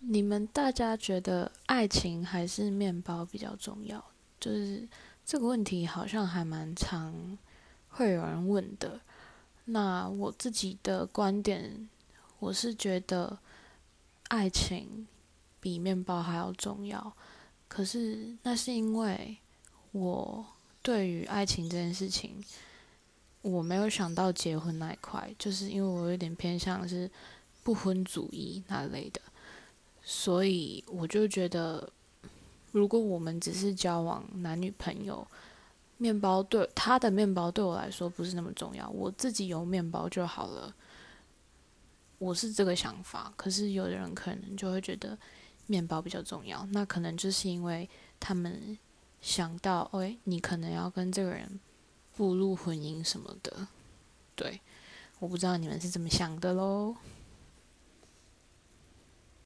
[0.00, 4.04] 你们大家觉得爱情还是面包比较重要？
[4.38, 4.86] 就是
[5.24, 7.36] 这个问题好像还蛮常
[7.88, 9.00] 会有人问的。
[9.64, 11.88] 那我自己的观点，
[12.38, 13.36] 我是觉得
[14.28, 15.08] 爱情
[15.60, 17.12] 比面包还要重要。
[17.66, 19.38] 可是那是因为
[19.90, 20.46] 我
[20.82, 22.44] 对于爱情这件事情，
[23.42, 27.10] 我没有想到结婚那一块，就是因为我有点偏向是
[27.64, 29.20] 不婚主义那类的。
[30.08, 31.90] 所以我就觉得，
[32.70, 35.26] 如果我们只是交往男女朋友，
[35.96, 40.72] 面包对他的面包对我来说不是那么重要，我自己有面包就好了。
[42.18, 45.18] 我是这个想法，可是有的人可能就会觉得
[45.66, 48.78] 面包比较重要，那可能就是因为他们
[49.20, 51.58] 想到，哎，你可能要跟这个人
[52.16, 53.66] 步入婚姻什么的。
[54.36, 54.60] 对，
[55.18, 56.94] 我不知道你们是怎么想的喽。